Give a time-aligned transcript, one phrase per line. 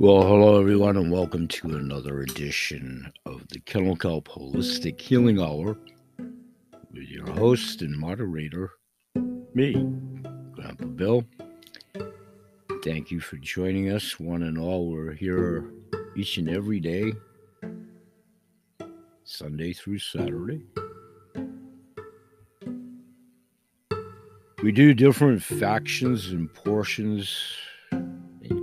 [0.00, 5.76] Well, hello everyone, and welcome to another edition of the Kennel Kelp Holistic Healing Hour
[6.92, 8.74] with your host and moderator,
[9.54, 9.72] me,
[10.52, 11.24] Grandpa Bill.
[12.84, 14.88] Thank you for joining us, one and all.
[14.88, 15.72] We're here
[16.14, 17.12] each and every day,
[19.24, 20.62] Sunday through Saturday.
[24.62, 27.36] We do different factions and portions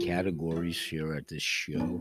[0.05, 1.99] categories here at this show.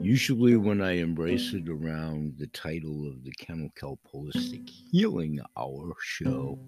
[0.00, 6.58] Usually, when I embrace it around the title of the Kelp Holistic Healing Hour show,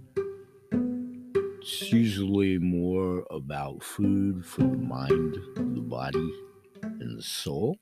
[1.63, 6.33] it's usually more about food for the mind, the body,
[6.83, 7.79] and the soul.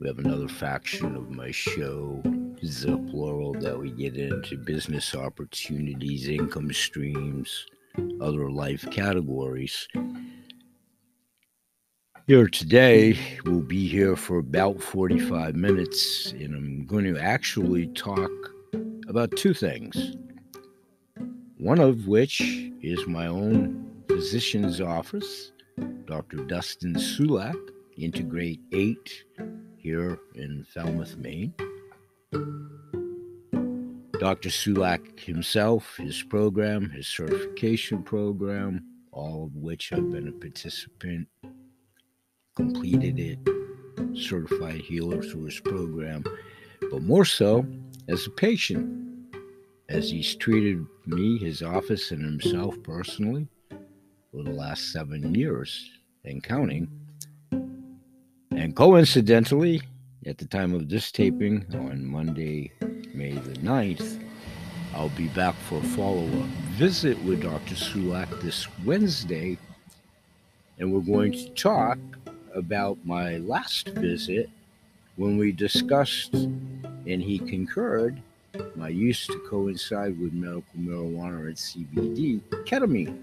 [0.00, 6.26] We have another faction of my show, the plural, that we get into business opportunities,
[6.28, 7.66] income streams,
[8.20, 9.88] other life categories.
[12.26, 18.30] Here today, we'll be here for about 45 minutes, and I'm going to actually talk
[19.08, 20.16] about two things.
[21.58, 22.40] One of which
[22.82, 25.52] is my own physician's office,
[26.04, 26.38] Dr.
[26.44, 27.56] Dustin Sulak,
[27.96, 29.24] Integrate 8
[29.76, 31.52] here in Falmouth, Maine.
[34.20, 34.50] Dr.
[34.50, 41.26] Sulak himself, his program, his certification program, all of which I've been a participant,
[42.54, 43.38] completed it,
[44.12, 46.22] certified healer through his program,
[46.90, 47.64] but more so
[48.08, 48.94] as a patient,
[49.88, 53.48] as he's treated me, his office, and himself personally
[54.30, 55.90] for the last seven years
[56.26, 56.90] and counting.
[58.50, 59.80] And coincidentally,
[60.26, 62.70] at the time of this taping on Monday,
[63.20, 64.18] May the 9th,
[64.94, 66.46] I'll be back for a follow up
[66.78, 67.74] visit with Dr.
[67.74, 69.58] Sulak this Wednesday,
[70.78, 71.98] and we're going to talk
[72.54, 74.48] about my last visit
[75.16, 78.22] when we discussed and he concurred
[78.74, 83.20] my use to coincide with medical marijuana and CBD, ketamine.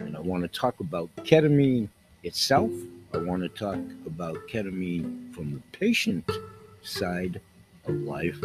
[0.00, 1.88] And I want to talk about ketamine
[2.24, 2.72] itself.
[3.14, 6.28] I want to talk about ketamine from the patient
[6.82, 7.40] side
[7.86, 8.40] of life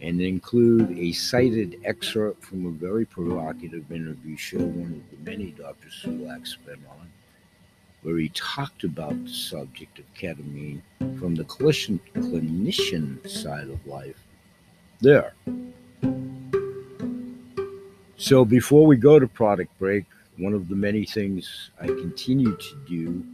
[0.00, 5.50] and include a cited excerpt from a very provocative interview show, one of the many
[5.52, 5.88] Dr.
[5.88, 7.08] Sulak's been on,
[8.02, 10.80] where he talked about the subject of ketamine
[11.18, 14.22] from the clinician, side of life.
[15.00, 15.32] There.
[18.16, 20.04] So before we go to product break,
[20.38, 23.24] one of the many things I continue to do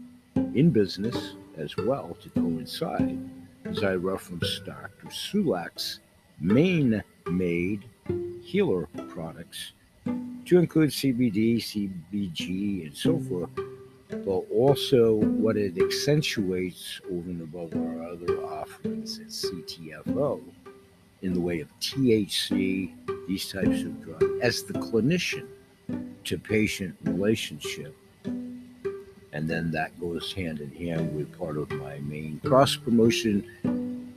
[0.55, 3.19] in business as well to coincide
[3.67, 5.09] is I reference Dr.
[5.09, 6.01] Sulak's
[6.44, 7.87] Maine made
[8.43, 9.72] healer products
[10.05, 13.49] to include CBD, CBG, and so forth,
[14.10, 20.43] but also what it accentuates over and above our other offerings at CTFO
[21.22, 22.93] in the way of THC,
[23.26, 25.47] these types of drugs, as the clinician
[26.25, 27.97] to patient relationship.
[29.32, 33.47] And then that goes hand in hand with part of my main cross promotion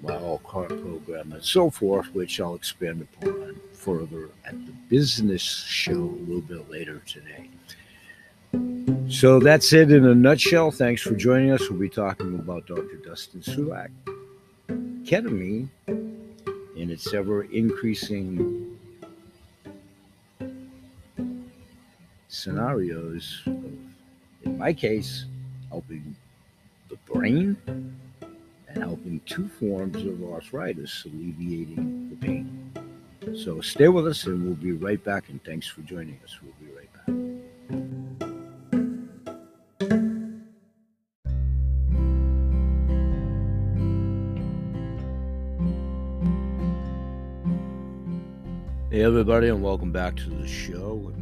[0.08, 5.42] my all car program and so forth, which I'll expand upon further at the business
[5.42, 7.50] show a little bit later today.
[9.10, 10.72] So that's it in a nutshell.
[10.72, 11.70] Thanks for joining us.
[11.70, 12.98] We'll be talking about Dr.
[13.06, 13.90] Dustin Sulak,
[15.04, 18.78] ketamine, and its ever increasing
[22.28, 23.64] scenarios of,
[24.44, 25.26] in my case,
[25.70, 26.16] helping
[26.90, 27.58] the brain
[28.80, 32.72] helping two forms of arthritis, alleviating the pain.
[33.36, 35.30] So stay with us and we'll be right back.
[35.30, 36.40] And thanks for joining us.
[36.42, 37.08] We'll be right back.
[48.90, 51.14] Hey, everybody, and welcome back to the show.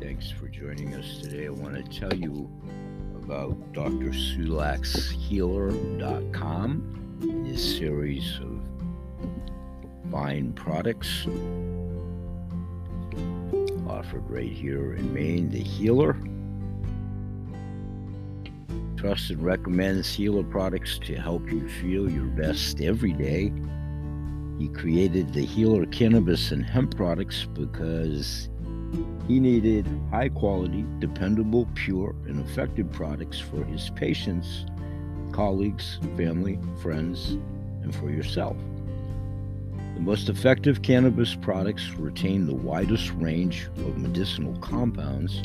[0.00, 1.46] Thanks for joining us today.
[1.46, 2.50] I want to tell you
[3.24, 4.10] about Dr.
[4.10, 6.82] Sulak's Healer.com,
[7.46, 8.60] his series of
[10.10, 11.26] fine products
[13.88, 15.50] offered right here in Maine.
[15.50, 16.16] The Healer
[18.96, 23.52] trusts and recommends Healer products to help you feel your best every day.
[24.58, 28.48] He created the Healer cannabis and hemp products because
[29.26, 34.66] he needed high quality, dependable, pure, and effective products for his patients,
[35.32, 37.32] colleagues, family, friends,
[37.82, 38.56] and for yourself.
[39.94, 45.42] The most effective cannabis products retain the widest range of medicinal compounds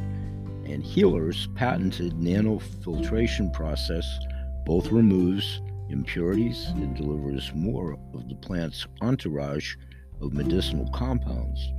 [0.65, 4.19] and Healer's patented nanofiltration process
[4.65, 9.75] both removes impurities and delivers more of the plant's entourage
[10.21, 11.71] of medicinal compounds.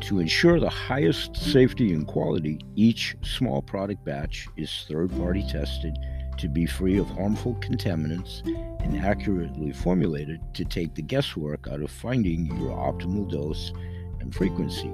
[0.00, 5.96] To ensure the highest safety and quality, each small product batch is third party tested
[6.38, 8.46] to be free of harmful contaminants
[8.80, 13.72] and accurately formulated to take the guesswork out of finding your optimal dose
[14.20, 14.92] and frequency.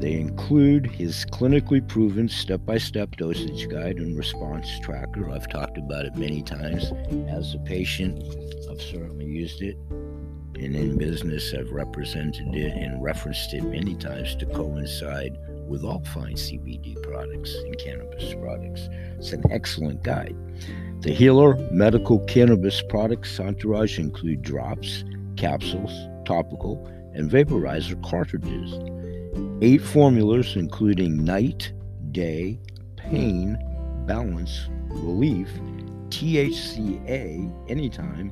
[0.00, 5.28] They include his clinically proven step by step dosage guide and response tracker.
[5.30, 6.92] I've talked about it many times.
[7.28, 8.22] As a patient,
[8.70, 9.76] I've certainly used it.
[10.62, 16.02] And in business, I've represented it and referenced it many times to coincide with all
[16.12, 18.90] fine CBD products and cannabis products.
[19.18, 20.36] It's an excellent guide.
[21.00, 25.02] The Healer medical cannabis products entourage include drops,
[25.38, 25.92] capsules,
[26.26, 28.78] topical, and vaporizer cartridges.
[29.62, 31.72] Eight formulas, including night,
[32.12, 32.60] day,
[32.96, 33.56] pain,
[34.06, 35.48] balance, relief,
[36.10, 38.30] THCA, anytime.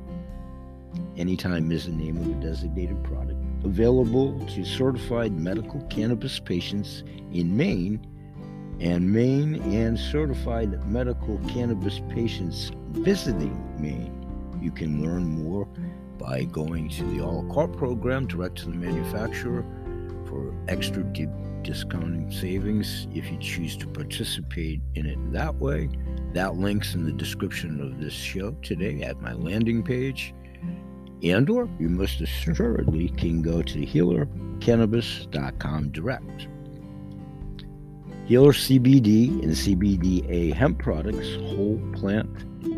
[1.19, 3.37] Anytime is the name of a designated product.
[3.65, 7.99] Available to certified medical cannabis patients in Maine
[8.79, 14.15] and Maine and certified medical cannabis patients visiting Maine.
[14.61, 15.65] You can learn more
[16.17, 19.65] by going to the a la program direct to the manufacturer
[20.25, 21.29] for extra deep
[21.63, 25.89] discounting savings if you choose to participate in it that way.
[26.31, 30.33] That link's in the description of this show today at my landing page.
[31.23, 36.47] And or you most assuredly can go to healercannabis.com direct.
[38.25, 42.29] Healer CBD and CBDA hemp products, whole plant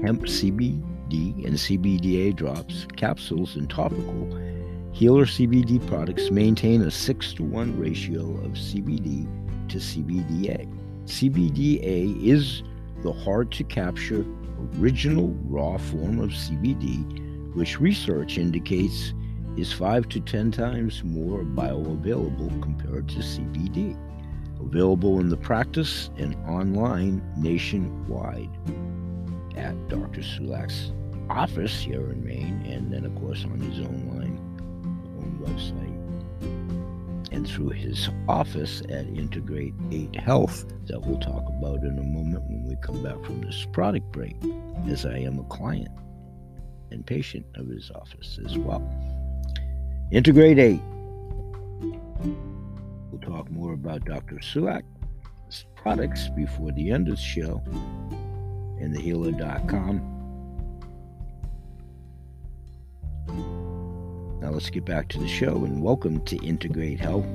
[0.02, 4.28] hemp CBD and CBDA drops, capsules, and topical
[4.94, 9.26] Healer CBD products maintain a 6 to 1 ratio of CBD
[9.70, 10.68] to CBDA.
[11.06, 12.62] CBDA is
[13.02, 14.26] the hard to capture
[14.80, 17.21] original raw form of CBD,
[17.54, 19.14] which research indicates
[19.58, 23.98] is 5 to 10 times more bioavailable compared to CBD.
[24.60, 28.50] Available in the practice and online nationwide
[29.58, 30.22] at Dr.
[30.22, 30.92] Sulak's
[31.30, 34.52] office here in Maine, and then, of course, on his own line
[35.42, 35.88] website
[37.32, 42.44] and through his office at Integrate 8 Health that we'll talk about in a moment
[42.44, 44.36] when we come back from this product break,
[44.88, 45.90] as I am a client
[46.92, 48.82] and patient of his office as well.
[50.12, 50.82] Integrate 8.
[53.12, 54.36] We'll talk more about Dr.
[54.36, 57.62] Sulak's products before the end of the show
[58.80, 60.12] and thehealer.com
[64.42, 67.28] Now let's get back to the show and welcome to Integrate Health.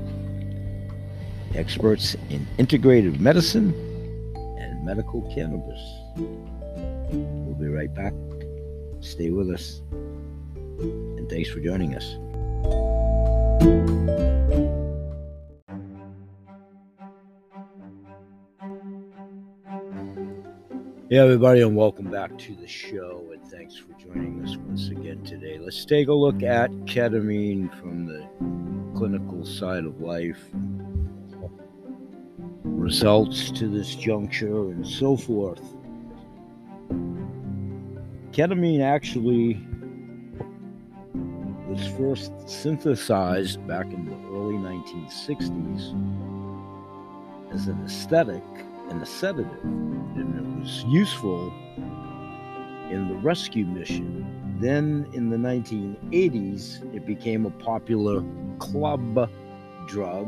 [1.55, 3.73] Experts in integrative medicine
[4.59, 5.81] and medical cannabis.
[6.17, 8.13] We'll be right back.
[9.01, 9.83] Stay with us.
[10.79, 12.17] And thanks for joining us.
[21.09, 23.31] Hey, everybody, and welcome back to the show.
[23.33, 25.57] And thanks for joining us once again today.
[25.57, 28.27] Let's take a look at ketamine from the
[28.99, 30.41] clinical side of life,
[32.65, 35.76] results to this juncture, and so forth.
[38.37, 39.59] Ketamine actually
[41.71, 45.95] was first synthesized back in the early 1960s
[47.55, 48.43] as an anesthetic
[48.91, 51.51] and a sedative, and it was useful
[52.91, 54.27] in the rescue mission.
[54.61, 58.23] Then in the 1980s, it became a popular
[58.59, 59.31] club
[59.89, 60.27] drug,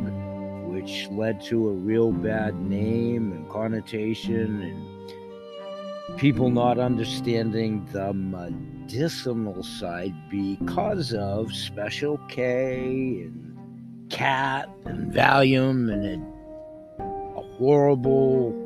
[0.70, 4.97] which led to a real bad name and connotation, and
[6.16, 13.56] people not understanding the medicinal side because of Special K and
[14.10, 16.26] Cat and Valium and
[16.98, 18.64] a horrible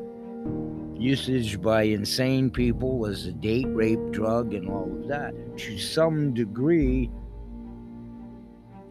[0.97, 5.35] usage by insane people as a date rape drug and all of that.
[5.59, 7.11] To some degree,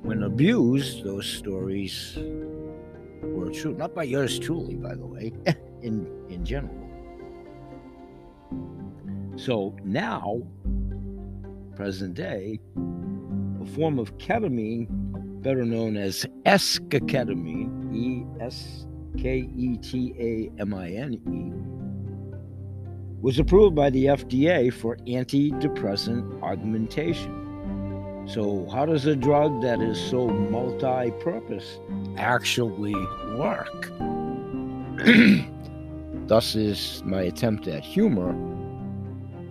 [0.02, 2.18] when abused, those stories
[3.24, 3.74] were true.
[3.76, 5.32] Not by yours truly, by the way,
[5.82, 6.81] in, in general.
[9.38, 10.42] So now,
[11.76, 12.60] present day,
[13.62, 14.88] a form of ketamine,
[15.42, 18.86] better known as esketamine, E S
[19.18, 21.52] K E T A M I N E,
[23.22, 28.28] was approved by the FDA for antidepressant augmentation.
[28.28, 31.80] So, how does a drug that is so multi purpose
[32.18, 32.96] actually
[33.36, 33.92] work?
[36.28, 38.34] Thus is my attempt at humor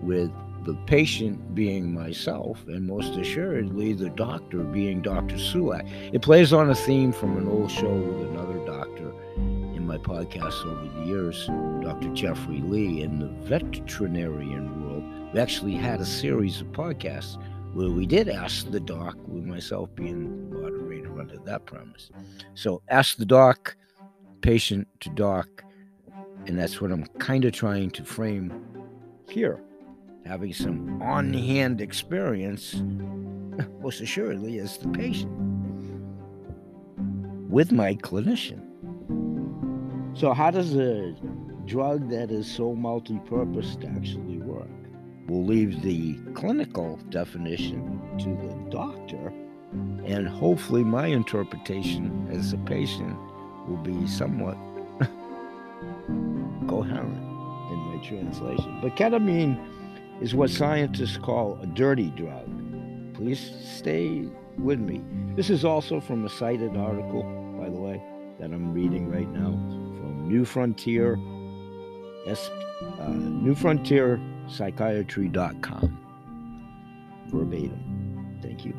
[0.03, 0.31] with
[0.65, 5.37] the patient being myself, and most assuredly the doctor being Dr.
[5.37, 5.89] Sulak.
[6.13, 10.65] It plays on a theme from an old show with another doctor in my podcast
[10.67, 11.47] over the years,
[11.83, 12.13] Dr.
[12.13, 13.03] Jeffrey Lee.
[13.03, 17.43] In the veterinarian world, we actually had a series of podcasts
[17.73, 22.11] where we did ask the doc, with myself being the moderator under that premise.
[22.55, 23.77] So, ask the doc,
[24.43, 25.65] patient to doc,
[26.47, 28.53] and that's what I'm kind of trying to frame
[29.29, 29.63] here
[30.31, 32.77] having some on hand experience,
[33.83, 35.33] most assuredly, as the patient
[37.51, 38.61] with my clinician.
[40.17, 41.17] So, how does a
[41.67, 44.69] drug that is so multi purpose actually work?
[45.27, 49.33] We'll leave the clinical definition to the doctor,
[50.07, 53.19] and hopefully, my interpretation as a patient
[53.67, 54.57] will be somewhat
[56.69, 57.17] coherent
[57.73, 58.79] in my translation.
[58.81, 59.59] But ketamine
[60.21, 62.47] is what scientists call a dirty drug.
[63.15, 65.03] Please stay with me.
[65.35, 67.23] This is also from a cited article,
[67.59, 68.03] by the way,
[68.39, 71.15] that I'm reading right now from New Frontier,
[72.27, 75.99] uh, New Frontier Psychiatry.com.
[77.29, 78.39] Verbatim.
[78.43, 78.75] Thank you.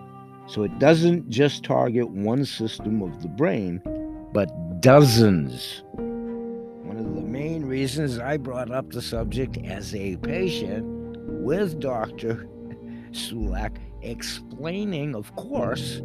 [0.48, 3.82] So it doesn't just target one system of the brain,
[4.34, 5.84] but dozens.
[5.94, 10.91] One of the main reasons I brought up the subject as a patient
[11.52, 12.48] with Dr.
[13.12, 16.02] Sulak, explaining, of course,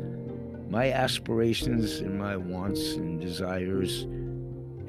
[0.69, 4.03] my aspirations and my wants and desires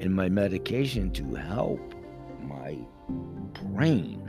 [0.00, 1.94] and my medication to help
[2.42, 2.76] my
[3.62, 4.28] brain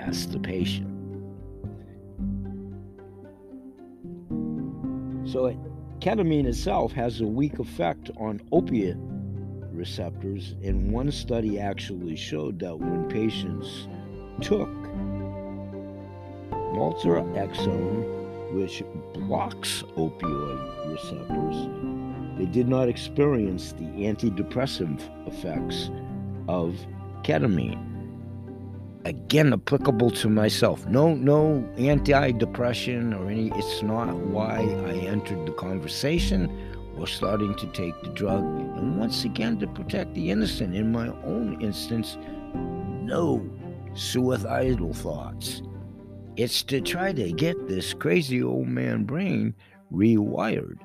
[0.00, 0.90] as the patient.
[5.24, 5.56] So,
[6.00, 8.96] ketamine itself has a weak effect on opiate
[9.72, 13.88] receptors, and one study actually showed that when patients
[14.40, 14.68] took
[16.74, 18.18] naltrexone,
[18.52, 18.82] which
[19.14, 21.68] blocks opioid receptors,
[22.38, 25.90] they did not experience the antidepressive effects
[26.48, 26.74] of
[27.22, 27.86] ketamine.
[29.04, 30.86] Again, applicable to myself.
[30.86, 33.50] No, no anti-depression or any.
[33.54, 36.50] It's not why I entered the conversation
[36.98, 38.44] or starting to take the drug,
[38.80, 40.74] once again to protect the innocent.
[40.74, 42.16] In my own instance,
[43.02, 43.48] no
[43.94, 45.62] suicidal thoughts.
[46.36, 49.54] It's to try to get this crazy old man brain
[49.92, 50.78] rewired.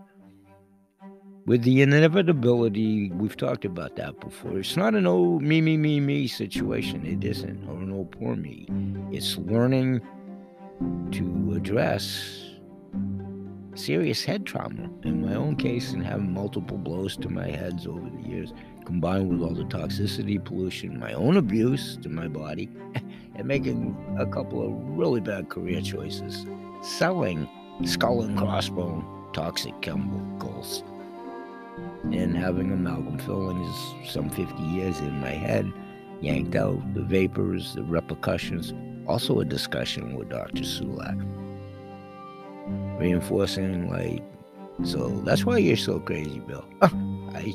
[1.46, 4.58] With the inevitability, we've talked about that before.
[4.58, 7.06] It's not an old me, me, me, me situation.
[7.06, 8.68] It isn't, or an old poor me.
[9.12, 10.02] It's learning
[11.12, 12.45] to address
[13.76, 18.10] serious head trauma in my own case and having multiple blows to my heads over
[18.10, 18.54] the years,
[18.86, 22.70] combined with all the toxicity, pollution, my own abuse to my body,
[23.36, 26.46] and making a couple of really bad career choices,
[26.82, 27.48] selling
[27.84, 29.04] skull and crossbone
[29.34, 30.84] toxic chemicals,
[32.04, 33.76] and having amalgam fillings
[34.10, 35.72] some 50 years in my head
[36.22, 38.74] yanked out, the vapors, the repercussions.
[39.06, 40.64] Also, a discussion with Dr.
[40.64, 41.45] Sulak
[42.98, 44.24] reinforcing like
[44.84, 46.66] so that's why you're so crazy bill.
[46.82, 46.88] I,
[47.34, 47.54] I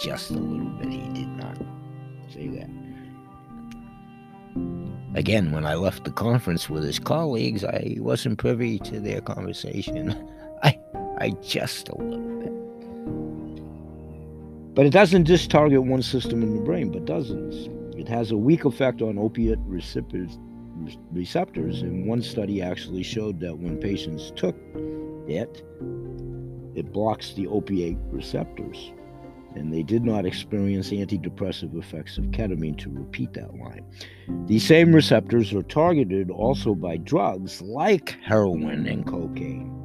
[0.00, 1.56] just a little bit he did not
[2.32, 2.68] say that.
[5.14, 10.10] Again when i left the conference with his colleagues i wasn't privy to their conversation.
[10.62, 10.78] I
[11.18, 12.52] i just a little bit.
[14.74, 18.36] But it doesn't just target one system in the brain but dozens it has a
[18.36, 20.38] weak effect on opiate receptors
[21.10, 24.56] receptors, and one study actually showed that when patients took
[25.26, 25.62] it,
[26.74, 28.92] it blocks the opiate receptors.
[29.54, 33.84] And they did not experience antidepressive effects of ketamine to repeat that line.
[34.46, 39.78] These same receptors are targeted also by drugs like heroin and cocaine.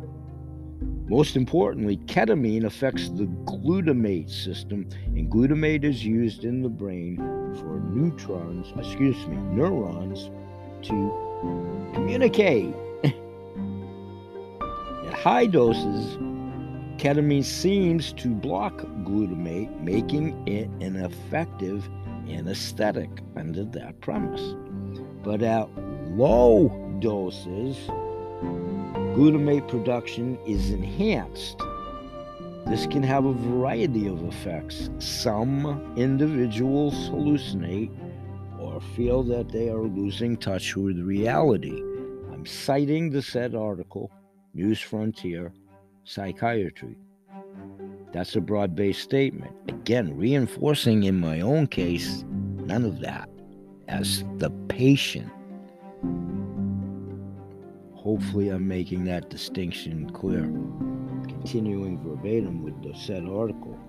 [1.10, 7.18] Most importantly, ketamine affects the glutamate system, and glutamate is used in the brain
[7.56, 10.30] for neutrons, excuse me, neurons
[10.88, 12.74] to communicate.
[15.06, 16.18] At high doses,
[16.98, 21.88] ketamine seems to block glutamate, making it an effective
[22.30, 24.56] anesthetic under that premise.
[25.24, 25.70] But at
[26.18, 27.78] low doses,
[29.16, 31.62] glutamate production is enhanced.
[32.68, 34.90] This can have a variety of effects.
[35.00, 37.90] Some individuals hallucinate
[38.78, 41.82] or feel that they are losing touch with reality.
[42.32, 44.12] I'm citing the said article,
[44.54, 45.52] News Frontier
[46.04, 46.96] Psychiatry.
[48.14, 49.56] That's a broad based statement.
[49.68, 53.28] Again, reinforcing in my own case, none of that.
[53.88, 55.32] As the patient,
[57.96, 60.44] hopefully, I'm making that distinction clear.
[61.28, 63.80] Continuing verbatim with the said article.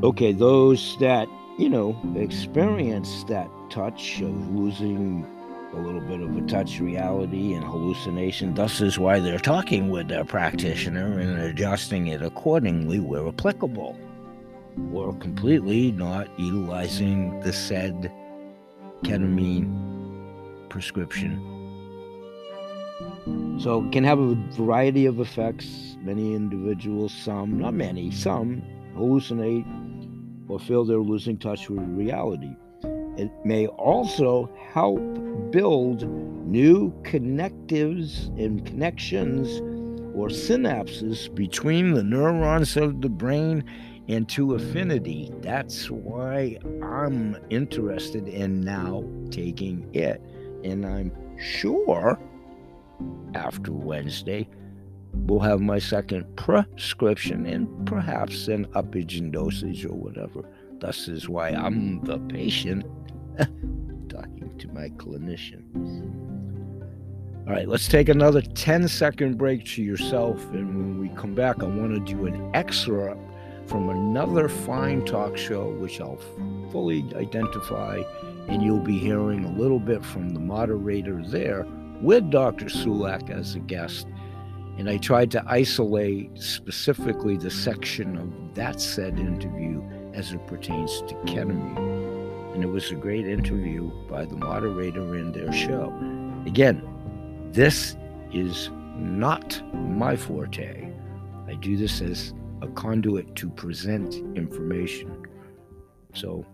[0.00, 1.28] Okay, those that,
[1.58, 5.26] you know, experience that touch of losing
[5.74, 8.54] a little bit of a touch reality and hallucination.
[8.54, 13.98] Thus is why they're talking with their practitioner and adjusting it accordingly where applicable,
[14.92, 18.12] or completely not utilizing the said
[19.02, 21.42] ketamine prescription.
[23.58, 25.96] So it can have a variety of effects.
[26.02, 28.62] Many individuals, some, not many, some
[28.96, 29.66] hallucinate
[30.48, 32.54] or feel they're losing touch with reality.
[33.16, 35.00] It may also help
[35.50, 36.04] build
[36.46, 39.60] new connectives and connections
[40.14, 43.64] or synapses between the neurons of the brain
[44.08, 45.30] and to affinity.
[45.42, 50.22] That's why I'm interested in now taking it.
[50.64, 52.18] And I'm sure
[53.34, 54.48] after Wednesday,
[55.26, 60.42] we'll have my second prescription and perhaps an uppage in dosage or whatever.
[60.80, 62.84] Thus is why I'm the patient
[64.08, 65.64] talking to my clinician.
[67.46, 70.44] All right, let's take another 10 second break to yourself.
[70.52, 73.18] And when we come back, I want to do an excerpt
[73.66, 76.20] from another fine talk show, which I'll
[76.70, 78.02] fully identify.
[78.48, 81.66] And you'll be hearing a little bit from the moderator there
[82.02, 82.66] with Dr.
[82.66, 84.06] Sulak as a guest.
[84.78, 89.82] And I tried to isolate specifically the section of that said interview
[90.14, 91.98] as it pertains to ketamine
[92.58, 95.94] and it was a great interview by the moderator in their show.
[96.44, 96.82] Again,
[97.52, 97.94] this
[98.32, 100.90] is not my forte.
[101.46, 105.24] I do this as a conduit to present information.
[106.14, 106.44] So,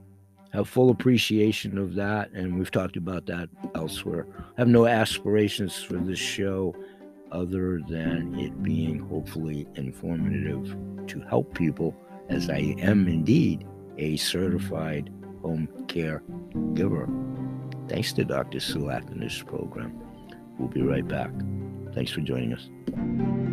[0.52, 4.26] have full appreciation of that, and we've talked about that elsewhere.
[4.38, 6.76] I have no aspirations for this show
[7.34, 10.76] other than it being hopefully informative
[11.08, 11.94] to help people,
[12.30, 13.66] as I am indeed
[13.98, 15.10] a certified
[15.42, 16.22] home care
[16.74, 17.08] giver.
[17.88, 18.58] Thanks to Dr.
[18.58, 20.00] Sulak in this program.
[20.58, 21.30] We'll be right back.
[21.92, 23.43] Thanks for joining us.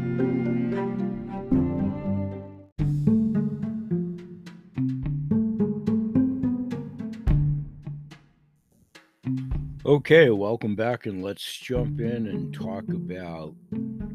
[10.02, 13.54] Okay, welcome back, and let's jump in and talk about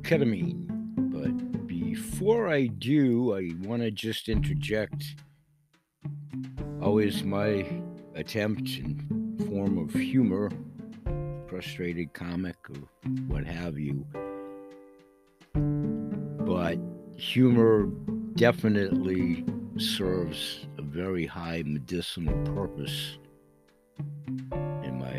[0.03, 0.67] ketamine.
[0.97, 5.15] But before I do, I want to just interject
[6.83, 7.65] always my
[8.17, 10.51] attempt and form of humor,
[11.47, 12.89] frustrated comic or
[13.29, 14.05] what have you.
[15.55, 16.81] But
[17.17, 17.87] humor
[18.35, 19.45] definitely
[19.77, 23.19] serves a very high medicinal purpose,
[23.99, 24.66] in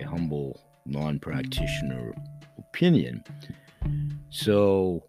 [0.07, 2.13] humble non practitioner
[2.57, 3.23] opinion.
[4.29, 5.03] So,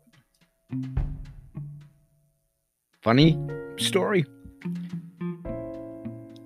[3.00, 3.38] funny
[3.76, 4.24] story.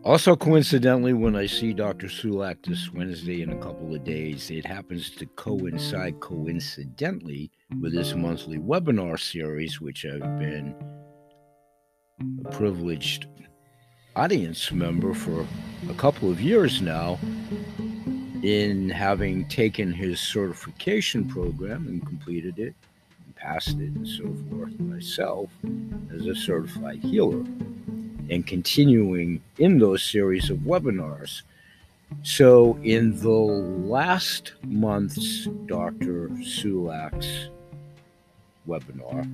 [0.05, 2.09] Also, coincidentally, when I see Dr.
[2.09, 8.13] Sulak this Wednesday in a couple of days, it happens to coincide coincidentally with this
[8.17, 10.75] monthly webinar series, which I've been
[12.45, 13.29] a privileged
[14.17, 15.47] audience member for
[15.89, 17.19] a couple of years now,
[18.43, 22.75] in having taken his certification program and completed it,
[23.25, 25.49] and passed it, and so forth myself
[26.15, 27.45] as a certified healer
[28.31, 31.43] and continuing in those series of webinars.
[32.23, 36.29] So, in the last month's Dr.
[36.41, 37.49] Sulak's
[38.69, 39.27] webinar,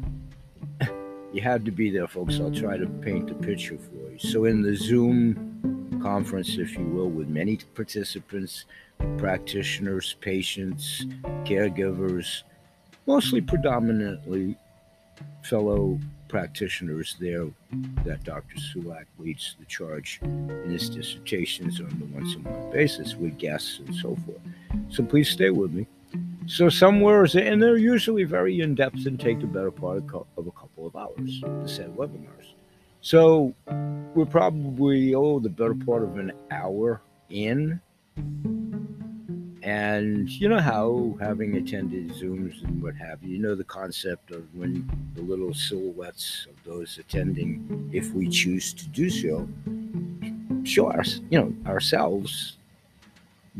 [1.33, 2.38] you had to be there, folks.
[2.38, 4.18] I'll try to paint the picture for you.
[4.18, 8.64] So, in the Zoom conference, if you will, with many participants,
[9.19, 11.07] practitioners, patients,
[11.45, 12.43] caregivers,
[13.07, 14.57] mostly predominantly
[15.43, 17.47] fellow practitioners there
[18.05, 18.57] that Dr.
[18.57, 23.79] Sulak leads the charge in his dissertations on the once a month basis with guests
[23.79, 24.41] and so forth.
[24.91, 25.87] So please stay with me.
[26.47, 30.51] So somewhere, and they're usually very in depth and take the better part of a
[30.51, 32.53] couple of hours, the said webinars.
[33.01, 33.55] So
[34.15, 37.81] we're probably, oh, the better part of an hour in
[39.68, 44.31] and you know how, having attended Zooms and what have you, you know the concept
[44.31, 49.46] of when the little silhouettes of those attending, if we choose to do so,
[50.64, 52.57] show us, you know, ourselves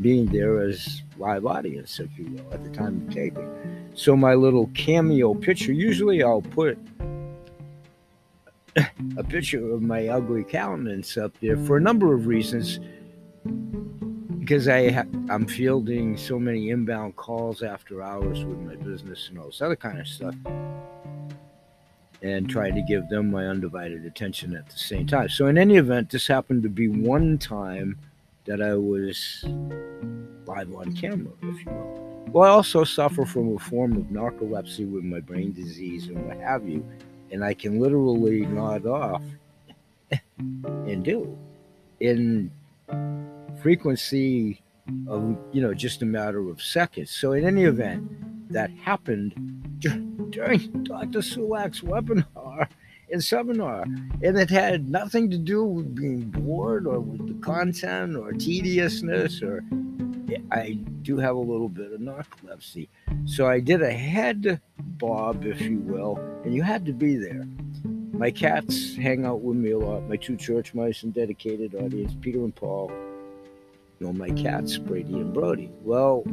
[0.01, 3.47] being there as live audience, if you will, at the time of taping.
[3.93, 6.79] So my little cameo picture, usually I'll put
[9.15, 12.79] a picture of my ugly countenance up there for a number of reasons.
[14.49, 19.37] Because I ha- I'm fielding so many inbound calls after hours with my business and
[19.37, 20.33] all this other kind of stuff,
[22.23, 25.29] and trying to give them my undivided attention at the same time.
[25.29, 27.99] So in any event, this happened to be one time
[28.45, 29.45] that I was
[30.47, 32.25] live on camera, if you will.
[32.31, 36.39] Well, I also suffer from a form of narcolepsy with my brain disease and what
[36.39, 36.83] have you
[37.31, 39.21] and I can literally nod off
[40.39, 41.37] and do
[41.99, 42.49] in
[43.61, 44.61] frequency
[45.07, 47.11] of you know just a matter of seconds.
[47.11, 48.09] So in any event,
[48.51, 49.33] that happened
[49.79, 51.19] during Dr.
[51.19, 52.67] Sulak's webinar
[53.11, 58.15] and seminar, and it had nothing to do with being bored or with the content
[58.15, 59.63] or tediousness or
[60.51, 62.87] I do have a little bit of narcolepsy.
[63.25, 67.47] So I did a head bob, if you will, and you had to be there.
[68.19, 70.09] My cats hang out with me a lot.
[70.09, 72.91] My two church mice and dedicated audience, Peter and Paul.
[73.97, 75.71] You know, my cats, Brady and Brody.
[75.85, 76.23] Well,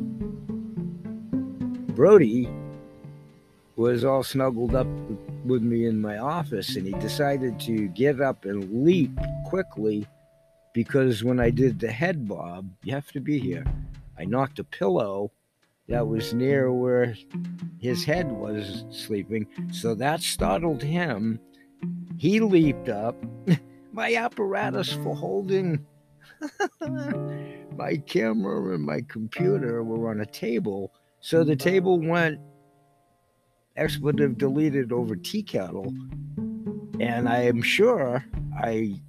[1.95, 2.51] Brody
[3.77, 4.89] was all snuggled up
[5.45, 10.09] with me in my office, and he decided to get up and leap quickly
[10.75, 13.65] because when I did the head bob, you have to be here.
[14.19, 15.31] I knocked a pillow
[15.89, 17.15] that was near where
[17.79, 21.39] his head was sleeping, so that startled him.
[22.19, 23.17] He leaped up.
[23.93, 25.87] My apparatus for holding
[27.77, 32.39] my camera and my computer were on a table, so the table went
[33.77, 35.93] expletive deleted over tea kettle,
[37.01, 39.01] and I am sure I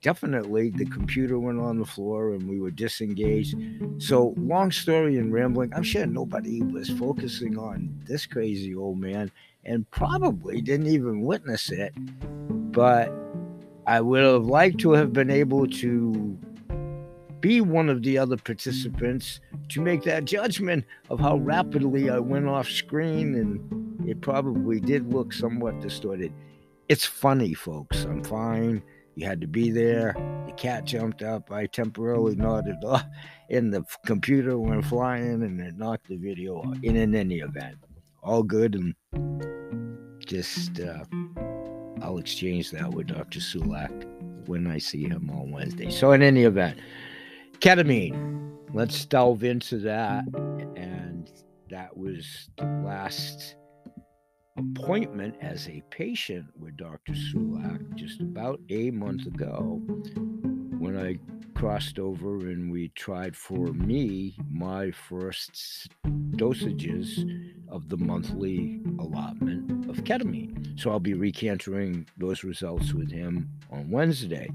[0.00, 3.56] definitely the computer went on the floor and we were disengaged.
[3.98, 9.30] So, long story and rambling, I'm sure nobody was focusing on this crazy old man
[9.64, 11.92] and probably didn't even witness it.
[12.72, 13.12] But
[13.86, 16.38] I would have liked to have been able to
[17.40, 22.48] be one of the other participants to make that judgment of how rapidly I went
[22.48, 26.32] off screen and it probably did look somewhat distorted.
[26.88, 28.04] It's funny, folks.
[28.04, 28.82] I'm fine.
[29.14, 30.14] You had to be there.
[30.46, 31.50] The cat jumped up.
[31.50, 33.04] I temporarily nodded off,
[33.50, 36.76] and the computer went flying, and it knocked the video off.
[36.82, 37.76] In, in any event,
[38.28, 38.94] all good, and
[40.26, 41.02] just uh,
[42.02, 43.40] I'll exchange that with Dr.
[43.40, 45.90] Sulak when I see him on Wednesday.
[45.90, 46.78] So, in any event,
[47.60, 48.36] ketamine.
[48.74, 50.24] Let's delve into that,
[50.76, 51.30] and
[51.70, 53.56] that was the last
[54.58, 57.14] appointment as a patient with Dr.
[57.14, 59.80] Sulak just about a month ago
[60.78, 61.16] when I
[61.58, 65.88] crossed over and we tried for me my first
[66.36, 67.24] dosages
[67.70, 70.78] of the monthly allotment of ketamine.
[70.78, 74.48] So I'll be recantering those results with him on Wednesday.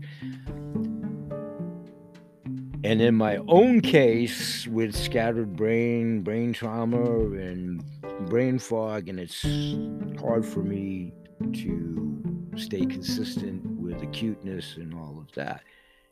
[2.86, 7.82] And in my own case, with scattered brain, brain trauma, and
[8.30, 9.42] brain fog, and it's
[10.20, 11.14] hard for me
[11.54, 12.22] to
[12.58, 15.62] stay consistent with acuteness and all of that.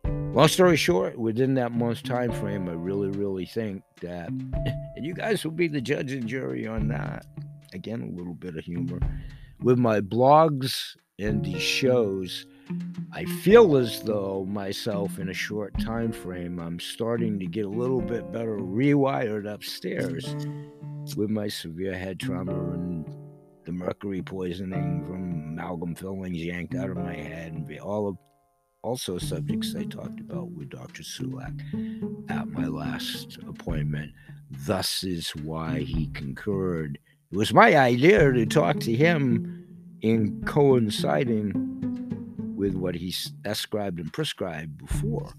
[0.05, 4.29] Long story short, within that month's time frame, I really, really think that,
[4.95, 7.25] and you guys will be the judge and jury on that.
[7.73, 8.99] Again, a little bit of humor.
[9.61, 12.45] With my blogs and these shows,
[13.11, 17.69] I feel as though myself in a short time frame, I'm starting to get a
[17.69, 20.33] little bit better rewired upstairs
[21.17, 23.05] with my severe head trauma and
[23.65, 28.17] the mercury poisoning from amalgam fillings yanked out of my head and all of
[28.83, 31.03] also subjects I talked about with Dr.
[31.03, 31.59] Sulak
[32.29, 34.11] at my last appointment.
[34.49, 36.97] Thus is why he concurred.
[37.31, 39.65] It was my idea to talk to him
[40.01, 41.53] in coinciding
[42.55, 43.13] with what he
[43.45, 45.33] ascribed and prescribed before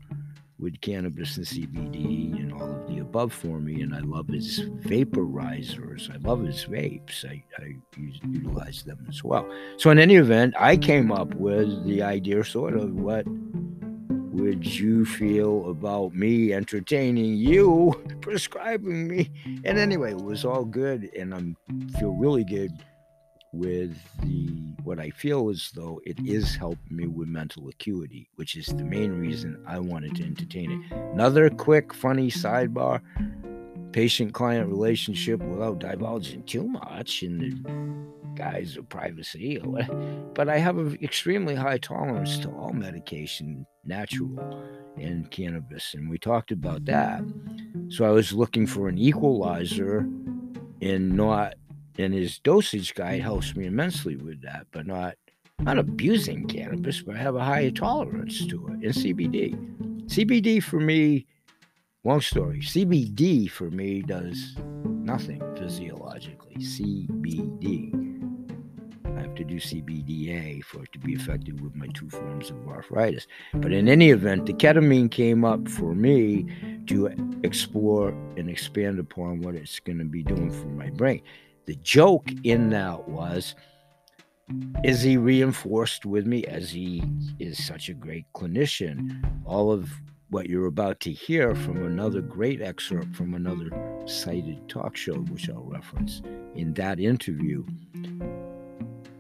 [0.63, 3.83] with cannabis and CBD and all of the above for me.
[3.83, 6.11] And I love his vaporizers.
[6.11, 7.25] I love his vapes.
[7.25, 9.51] I, I utilize them as well.
[9.77, 13.27] So, in any event, I came up with the idea sort of what
[14.33, 19.31] would you feel about me entertaining you, prescribing me?
[19.65, 21.11] And anyway, it was all good.
[21.17, 22.71] And I feel really good
[23.53, 24.49] with the
[24.83, 28.85] what I feel as though it is helping me with mental acuity, which is the
[28.85, 30.97] main reason I wanted to entertain it.
[31.13, 33.01] Another quick, funny sidebar
[33.93, 39.61] patient client relationship without divulging too much in the guise of privacy.
[40.35, 44.39] But I have an extremely high tolerance to all medication, natural
[44.97, 45.93] and cannabis.
[45.93, 47.23] And we talked about that.
[47.91, 50.09] So I was looking for an equalizer
[50.81, 51.55] and not
[51.99, 53.69] and his dosage guide helps me mm.
[53.69, 55.15] immensely with that, but not
[55.61, 58.73] not abusing cannabis, but I have a higher tolerance to it.
[58.73, 59.55] And CBD.
[60.07, 61.27] CBD for me,
[62.05, 66.57] long story, CBD for me does nothing physiologically.
[66.57, 67.99] CBD.
[69.17, 72.67] I have to do CBDA for it to be effective with my two forms of
[72.67, 73.27] arthritis.
[73.55, 76.47] But in any event, the ketamine came up for me
[76.89, 77.07] to
[77.45, 81.23] explore and expand upon what it's going to be doing for my brain.
[81.65, 83.55] The joke in that was,
[84.83, 87.05] is he reinforced with me as he
[87.39, 89.23] is such a great clinician?
[89.45, 89.91] All of
[90.31, 93.71] what you're about to hear from another great excerpt from another
[94.07, 96.23] cited talk show, which I'll reference
[96.55, 97.65] in that interview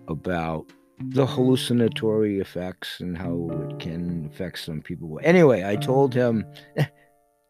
[0.08, 0.72] about
[1.10, 5.20] the hallucinatory effects and how it can affect some people.
[5.22, 6.44] Anyway, I told him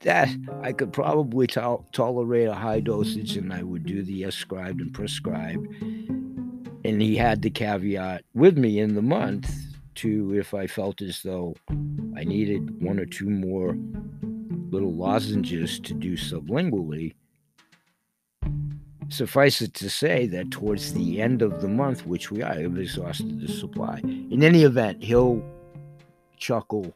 [0.02, 0.28] that
[0.62, 4.92] I could probably to- tolerate a high dosage and I would do the ascribed and
[4.92, 5.66] prescribed.
[6.84, 9.50] And he had the caveat with me in the month
[9.96, 11.54] to if I felt as though
[12.16, 13.76] I needed one or two more
[14.70, 17.14] little lozenges to do sublingually.
[19.08, 22.78] Suffice it to say that towards the end of the month, which we are, I've
[22.78, 24.00] exhausted the supply.
[24.02, 25.44] In any event, he'll
[26.38, 26.94] chuckle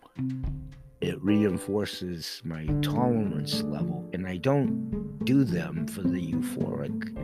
[1.00, 4.08] it reinforces my tolerance level.
[4.12, 7.16] And I don't do them for the euphoric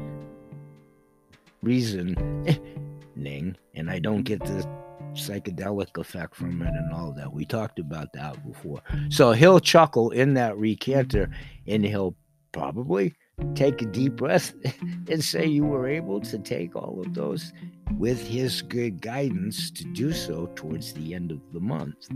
[1.62, 4.68] reasoning, and I don't get the
[5.14, 7.32] psychedelic effect from it and all that.
[7.32, 8.80] We talked about that before.
[9.10, 11.30] So he'll chuckle in that recanter
[11.66, 12.16] and he'll
[12.52, 13.14] probably
[13.54, 14.54] take a deep breath
[15.08, 17.52] and say you were able to take all of those
[17.98, 22.08] with his good guidance to do so towards the end of the month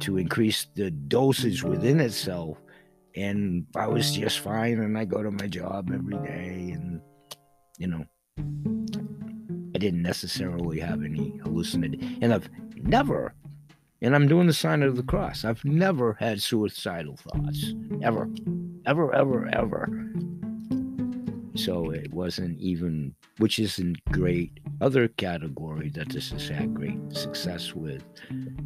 [0.00, 2.58] to increase the dosage within itself.
[3.16, 7.00] And i was just fine and i go to my job every day and
[7.78, 8.04] you know
[9.74, 13.34] i didn't necessarily have any hallucinating and i've never
[14.02, 15.10] and i'm doing the sign of the mm-hmm.
[15.10, 18.28] cross i've never had suicidal thoughts ever
[18.86, 19.88] ever ever ever
[21.56, 24.60] so it wasn't even, which isn't great.
[24.80, 28.04] Other category that this has had great success with,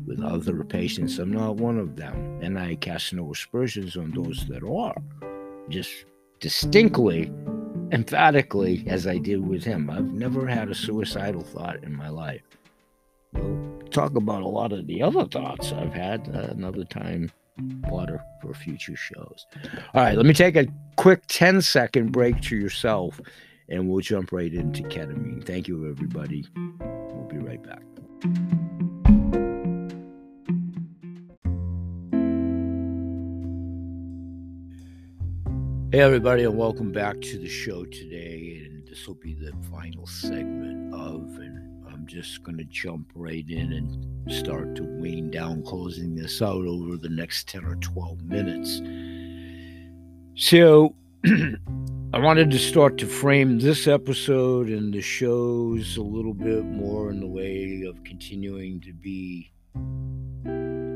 [0.07, 1.19] with other patients.
[1.19, 4.97] I'm not one of them, and I cast no aspersions on those that are.
[5.69, 6.05] Just
[6.41, 7.33] distinctly,
[7.93, 12.43] emphatically, as I did with him, I've never had a suicidal thought in my life.
[13.33, 17.31] We'll talk about a lot of the other thoughts I've had uh, another time
[17.89, 19.47] water for future shows.
[19.95, 20.67] All right, let me take a
[20.97, 23.21] quick 10 second break to yourself
[23.69, 25.45] and we'll jump right into ketamine.
[25.47, 26.45] Thank you, everybody.
[26.81, 27.83] We'll be right back.
[35.93, 38.63] Hey, everybody, and welcome back to the show today.
[38.65, 41.70] And this will be the final segment of, and
[42.01, 46.65] I'm just going to jump right in and start to wean down, closing this out
[46.65, 48.81] over the next 10 or 12 minutes.
[50.35, 50.95] So,
[51.27, 57.11] I wanted to start to frame this episode and the shows a little bit more
[57.11, 59.53] in the way of continuing to be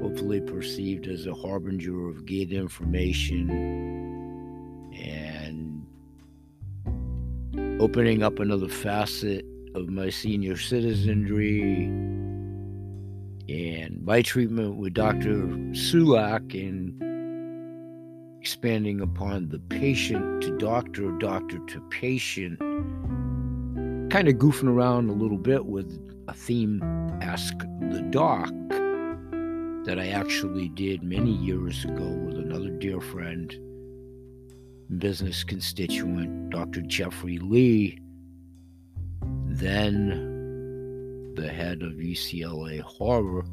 [0.01, 3.51] hopefully perceived as a harbinger of good information
[4.95, 5.87] and
[7.79, 11.85] opening up another facet of my senior citizenry
[13.49, 15.49] and my treatment with Dr.
[15.73, 16.95] Sulak and
[18.41, 22.59] expanding upon the patient to doctor, doctor to patient,
[24.11, 26.83] kind of goofing around a little bit with a theme
[27.21, 27.59] Ask
[27.91, 28.51] the Doc
[29.87, 33.55] that I actually did many years ago with another dear friend,
[34.99, 36.83] business constituent, Dr.
[36.83, 37.99] Jeffrey Lee,
[39.57, 43.45] then the head of UCLA Harbor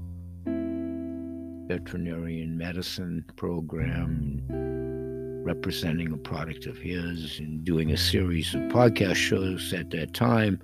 [1.67, 4.41] veterinarian medicine program
[5.45, 10.59] representing a product of his and doing a series of podcast shows at that time.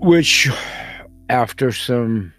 [0.00, 0.50] Which,
[1.28, 2.32] after some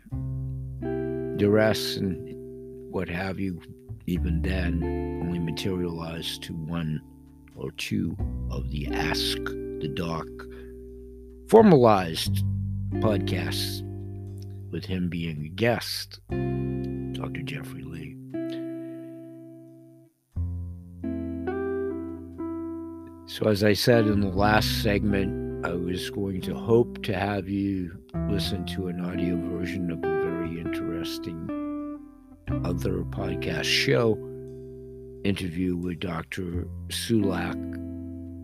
[1.37, 3.61] duress and what have you,
[4.07, 4.83] even then,
[5.23, 7.01] only materialized to one
[7.55, 8.15] or two
[8.51, 10.27] of the Ask the Doc
[11.47, 12.43] formalized
[12.95, 13.81] podcasts
[14.71, 17.41] with him being a guest, Dr.
[17.43, 18.15] Jeffrey Lee.
[23.27, 27.49] So, as I said in the last segment, I was going to hope to have
[27.49, 27.97] you
[28.29, 31.54] listen to an audio version of a very interesting
[32.63, 34.17] other podcast show
[35.23, 36.67] interview with Dr.
[36.89, 37.55] Sulak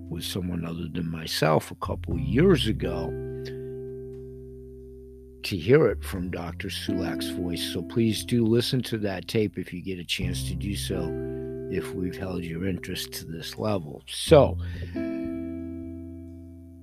[0.10, 3.08] with someone other than myself a couple years ago
[5.44, 6.68] to hear it from Dr.
[6.70, 7.62] Sulak's voice.
[7.74, 11.10] So please do listen to that tape if you get a chance to do so,
[11.72, 14.04] if we've held your interest to this level.
[14.08, 14.58] So,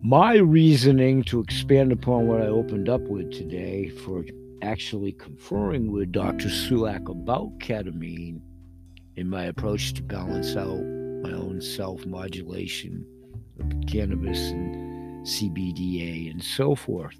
[0.02, 4.24] my reasoning to expand upon what I opened up with today for
[4.62, 6.48] actually conferring with Dr.
[6.48, 8.40] Sulak about ketamine
[9.16, 10.80] in my approach to balance out
[11.22, 13.04] my own self modulation
[13.58, 17.18] of cannabis and CBDA and so forth.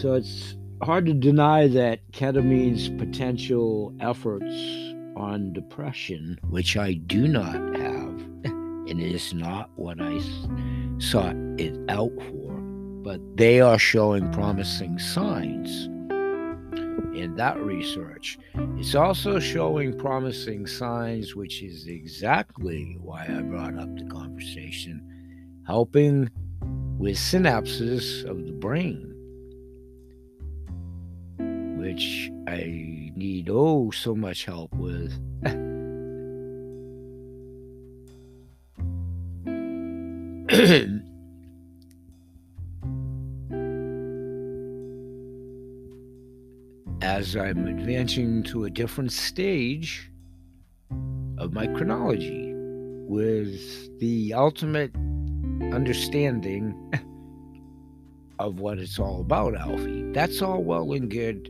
[0.00, 4.54] So it's hard to deny that ketamine's potential efforts
[5.16, 7.89] on depression, which I do not have,
[8.90, 10.20] and it is not what I
[10.98, 12.52] sought it out for,
[13.02, 15.86] but they are showing promising signs
[17.14, 18.38] in that research.
[18.76, 26.28] It's also showing promising signs, which is exactly why I brought up the conversation, helping
[26.98, 29.10] with synapses of the brain
[31.80, 35.18] which I need oh so much help with.
[47.02, 50.10] As I'm advancing to a different stage
[51.38, 52.52] of my chronology
[53.06, 54.92] with the ultimate
[55.72, 56.74] understanding
[58.40, 60.10] of what it's all about, Alfie.
[60.10, 61.48] That's all well and good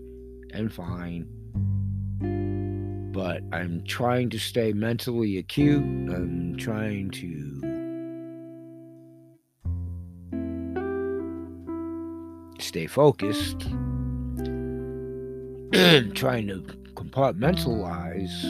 [0.53, 1.27] and fine.
[3.13, 5.83] But I'm trying to stay mentally acute.
[5.83, 7.50] I'm trying to
[12.61, 13.61] stay focused.
[16.15, 16.63] trying to
[16.95, 18.45] compartmentalize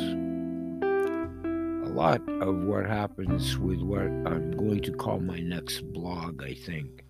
[1.84, 6.54] a lot of what happens with what I'm going to call my next blog, I
[6.54, 7.04] think.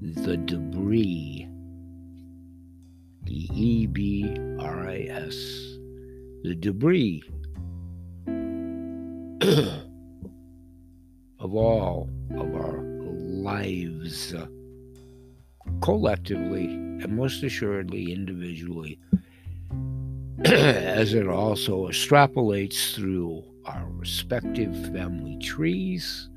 [0.00, 1.48] The debris
[3.26, 5.34] the E B R I S,
[6.44, 7.24] the debris
[11.40, 14.32] of all of our lives,
[15.80, 18.98] collectively and most assuredly individually,
[20.44, 26.28] as it also extrapolates through our respective family trees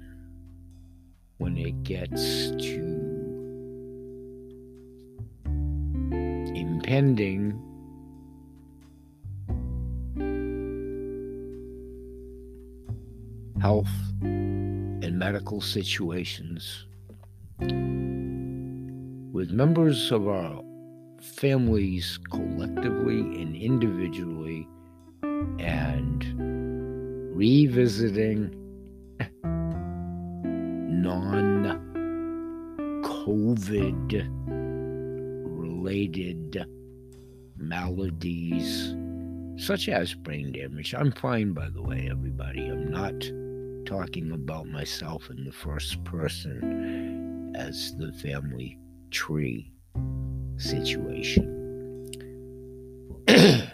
[1.38, 3.00] when it gets to
[6.56, 7.58] impending
[13.62, 13.88] health
[14.22, 16.86] and medical situations
[19.40, 20.62] with members of our
[21.22, 24.68] families collectively and individually
[25.60, 26.26] and
[27.34, 28.54] revisiting
[31.02, 31.64] non
[33.02, 34.28] COVID
[35.58, 36.66] related
[37.56, 38.94] maladies
[39.56, 40.94] such as brain damage.
[40.94, 42.68] I'm fine, by the way, everybody.
[42.68, 43.16] I'm not
[43.86, 48.78] talking about myself in the first person as the family
[49.12, 49.72] tree
[50.58, 51.56] situation.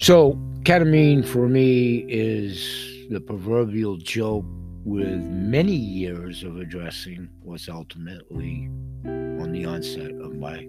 [0.00, 4.44] so, ketamine for me is the proverbial joke
[4.84, 8.68] with many years of addressing what's ultimately
[9.04, 10.66] on the onset of my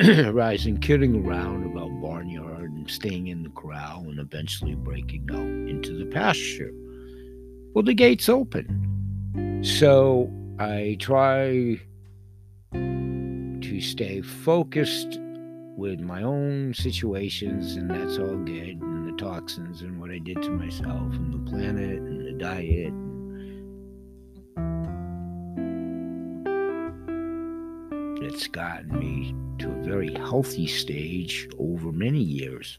[0.30, 5.92] rising, kidding around about barnyard and staying in the corral and eventually breaking out into
[5.96, 6.72] the pasture.
[7.74, 8.99] Well, the gate's open.
[9.62, 11.80] So I try
[12.72, 15.18] to stay focused
[15.76, 20.42] with my own situations, and that's all good, and the toxins and what I did
[20.42, 22.92] to myself and the planet and the diet
[28.30, 32.78] it's gotten me to a very healthy stage over many years,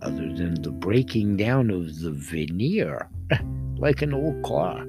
[0.00, 3.08] other than the breaking down of the veneer,
[3.76, 4.86] like an old car.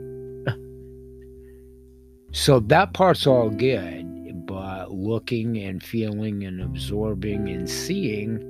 [2.33, 8.41] So that part's all good, but looking and feeling and absorbing and seeing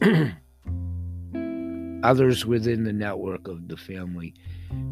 [2.02, 4.32] others within the network of the family.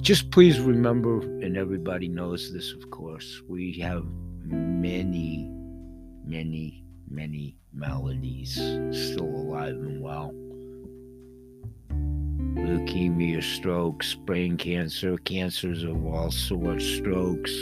[0.03, 4.05] Just please remember, and everybody knows this, of course, we have
[4.45, 5.51] many,
[6.26, 8.53] many, many melodies,
[8.93, 10.34] still alive and well.
[12.65, 17.53] Leukemia, strokes, brain cancer, cancers of all sorts, strokes,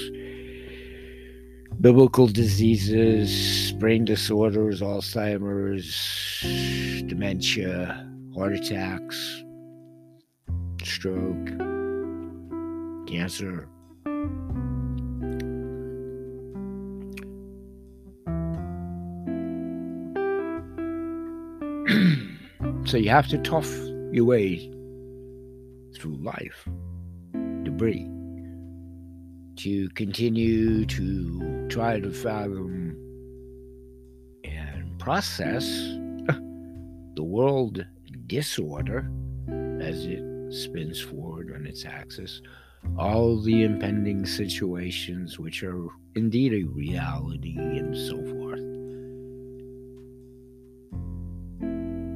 [1.81, 6.43] biblical diseases, brain disorders, Alzheimer's,
[7.07, 9.45] dementia, heart attacks,
[10.83, 11.47] stroke,
[13.07, 13.69] cancer.
[22.85, 23.73] so you have to tough
[24.13, 24.71] your way
[25.99, 26.69] through life,
[27.65, 28.09] debris,
[29.57, 32.97] to continue to try to fathom
[34.45, 35.65] and process
[37.17, 37.85] the world
[38.27, 39.11] disorder
[39.81, 40.23] as it
[40.53, 42.41] spins forward on its axis,
[42.97, 48.68] all the impending situations which are indeed a reality, and so forth.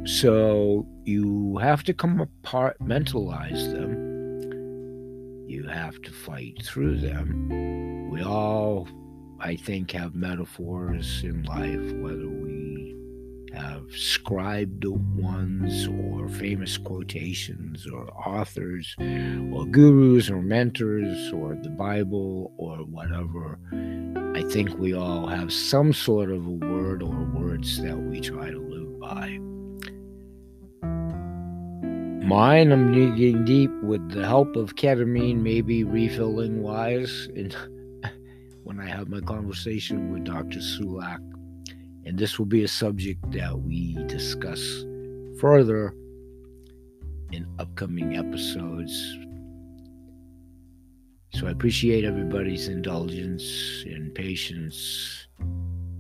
[0.05, 3.93] So you have to compartmentalize them.
[5.49, 8.11] You have to fight through them.
[8.11, 8.89] We all,
[9.39, 12.97] I think, have metaphors in life, whether we
[13.53, 22.53] have scribed ones or famous quotations or authors or gurus or mentors or the Bible
[22.57, 23.59] or whatever.
[24.35, 28.51] I think we all have some sort of a word or words that we try
[28.51, 29.39] to live by.
[32.33, 37.29] Mine, I'm digging deep with the help of ketamine, maybe refilling wise.
[37.37, 37.55] And
[38.65, 40.61] when I have my conversation with Dr.
[40.61, 41.19] Sulak,
[42.07, 44.63] and this will be a subject that we discuss
[45.41, 45.95] further
[47.33, 48.95] in upcoming episodes.
[51.35, 55.29] So I appreciate everybody's indulgence and patience.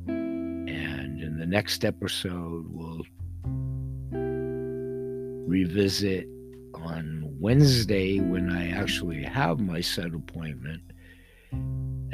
[0.06, 3.02] And in the next episode, we'll
[5.52, 6.26] revisit
[6.72, 10.80] on Wednesday when I actually have my set appointment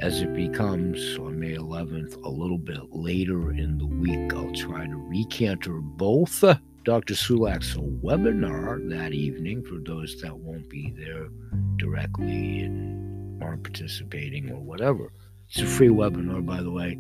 [0.01, 4.35] as it becomes on May 11th a little bit later in the week.
[4.35, 6.43] I'll try to recanter both
[6.85, 7.15] Dr.
[7.15, 11.29] Sulak's webinar that evening for those that won't be there
[11.77, 15.13] directly and aren't participating or whatever.
[15.49, 16.99] It's a free webinar, by the way.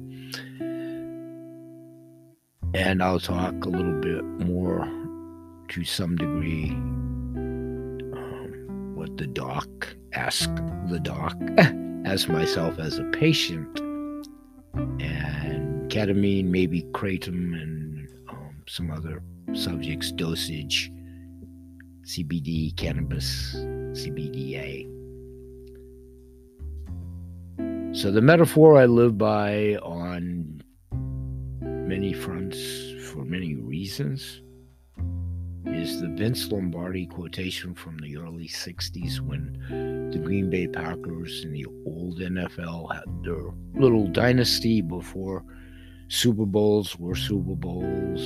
[2.74, 4.86] And I'll talk a little bit more
[5.68, 9.68] to some degree um, what the doc
[10.14, 10.56] asked
[10.88, 11.36] the doc
[12.04, 13.80] as myself as a patient.
[15.00, 19.22] And ketamine maybe kratom and um, some other
[19.54, 20.90] subjects dosage
[22.02, 23.54] cbd cannabis
[23.92, 24.84] cbda
[27.96, 30.60] so the metaphor i live by on
[31.62, 32.58] many fronts
[33.10, 34.42] for many reasons
[35.78, 39.56] is the Vince Lombardi quotation from the early 60s when
[40.10, 45.44] the Green Bay Packers in the old NFL had their little dynasty before
[46.08, 48.20] Super Bowls were Super Bowls,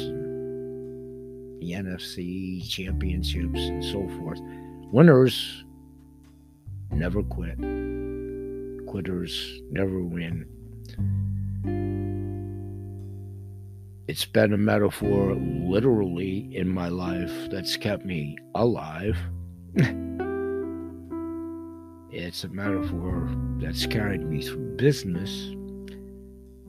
[1.60, 4.40] the NFC championships, and so forth.
[4.90, 5.64] Winners
[6.90, 7.58] never quit,
[8.86, 10.46] quitters never win.
[14.12, 19.16] It's been a metaphor literally in my life that's kept me alive.
[22.10, 25.30] it's a metaphor that's carried me through business.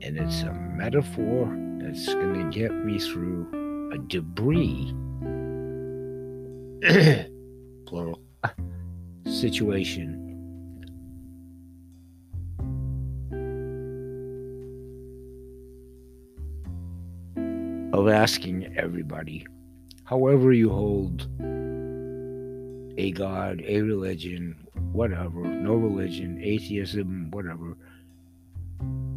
[0.00, 4.94] And it's a metaphor that's going to get me through a debris,
[7.84, 8.22] plural,
[9.26, 10.23] situation
[17.94, 19.46] of asking everybody,
[20.02, 21.28] however you hold
[22.98, 24.56] a God, a religion,
[24.90, 27.76] whatever, no religion, atheism, whatever.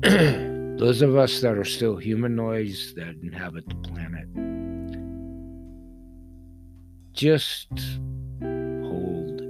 [0.78, 4.28] Those of us that are still humanoids that inhabit the planet,
[7.14, 7.70] just
[8.40, 9.42] hold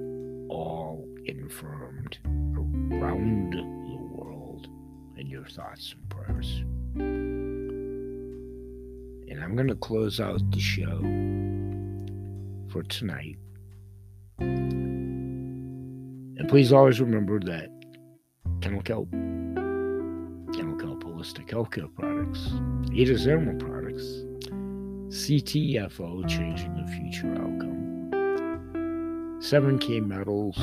[0.49, 4.69] all informed around the world
[5.17, 6.63] in your thoughts and prayers.
[9.37, 10.97] And I'm going to close out the show
[12.71, 13.37] for tonight.
[14.39, 17.69] And please always remember that
[18.61, 22.49] Kennel Kelp, Kennel Kelp Holistic Healthcare Products,
[22.91, 24.05] Ada's Animal Products,
[25.15, 28.09] CTFO Changing the Future Outcome,
[29.39, 30.57] 7K Metals,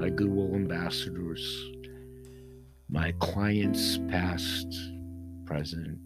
[0.00, 1.70] my Goodwill Ambassadors,
[2.88, 4.66] my clients, past,
[5.46, 6.00] present,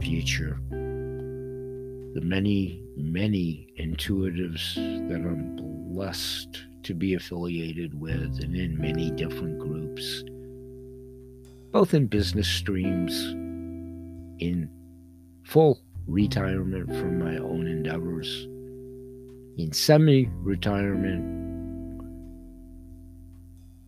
[0.00, 0.58] future.
[0.70, 4.74] The many, many intuitives
[5.08, 10.24] that I'm blessed to be affiliated with and in many different groups,
[11.70, 13.14] both in business streams,
[14.42, 14.68] in
[15.44, 18.44] full retirement from my own endeavors,
[19.56, 21.42] in semi retirement,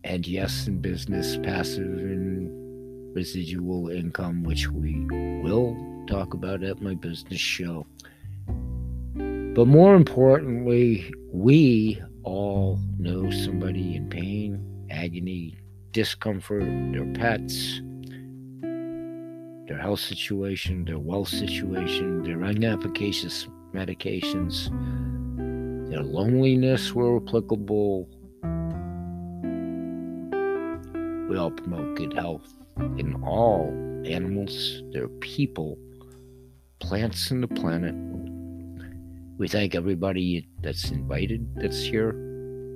[0.03, 5.05] and yes, in business, passive and residual income, which we
[5.41, 5.75] will
[6.05, 7.85] talk about at my business show.
[9.55, 15.57] But more importantly, we all know somebody in pain, agony,
[15.91, 17.81] discomfort, their pets,
[19.67, 24.69] their health situation, their wealth situation, their inefficacious medications,
[25.89, 28.09] their loneliness where applicable.
[31.29, 32.53] We all promote good health
[32.97, 33.69] in all
[34.05, 35.77] animals, their people,
[36.87, 37.95] plants, and the planet.
[39.39, 42.11] We thank everybody that's invited that's here,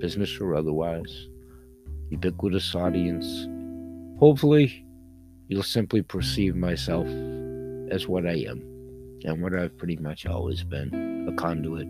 [0.01, 1.27] business or otherwise,
[2.09, 3.47] ubiquitous audience.
[4.19, 4.83] Hopefully,
[5.47, 7.05] you'll simply perceive myself
[7.91, 8.63] as what I am
[9.25, 11.87] and what I've pretty much always been a conduit,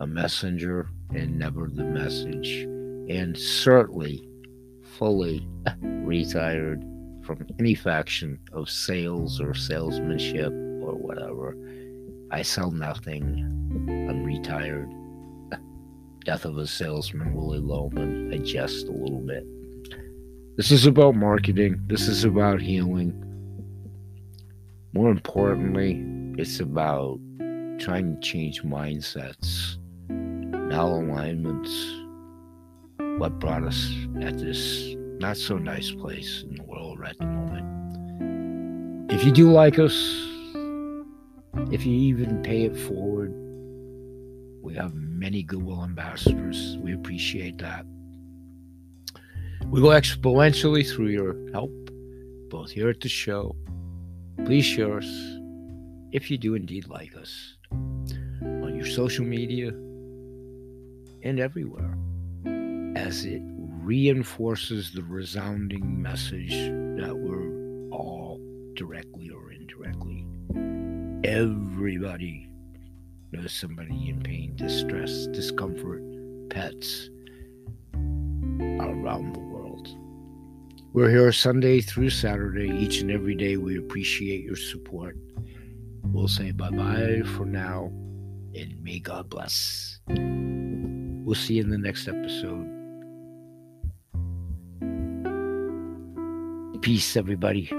[0.00, 2.66] a messenger, and never the message,
[3.08, 4.28] and certainly
[4.98, 5.46] fully
[5.82, 6.82] retired
[7.22, 10.52] from any faction of sales or salesmanship
[10.90, 11.56] or whatever.
[12.30, 13.44] I sell nothing.
[13.88, 14.90] I'm retired.
[16.24, 18.32] Death of a salesman, Willy Loman.
[18.32, 19.46] I jest a little bit.
[20.56, 21.80] This is about marketing.
[21.86, 23.14] This is about healing.
[24.92, 26.04] More importantly,
[26.36, 27.18] it's about
[27.78, 29.76] trying to change mindsets,
[30.08, 31.70] malalignments,
[33.18, 37.66] what brought us at this not so nice place in the world at the moment.
[39.12, 39.94] If you do like us,
[41.72, 43.32] if you even pay it forward,
[44.62, 46.76] we have many goodwill ambassadors.
[46.78, 47.86] We appreciate that.
[49.66, 51.70] We go exponentially through your help,
[52.48, 53.54] both here at the show.
[54.44, 55.08] Please share us,
[56.12, 59.68] if you do indeed like us, on your social media
[61.22, 61.96] and everywhere,
[62.96, 68.40] as it reinforces the resounding message that we're all
[68.74, 70.26] directly or indirectly.
[71.22, 72.48] Everybody
[73.30, 76.02] knows somebody in pain, distress, discomfort,
[76.48, 77.10] pets
[77.92, 79.86] around the world.
[80.94, 83.58] We're here Sunday through Saturday, each and every day.
[83.58, 85.18] We appreciate your support.
[86.04, 87.92] We'll say bye bye for now,
[88.54, 90.00] and may God bless.
[90.08, 92.66] We'll see you in the next episode.
[96.80, 97.70] Peace, everybody.